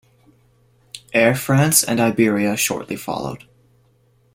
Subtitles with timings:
[1.13, 3.43] Air France and Iberia shortly followed.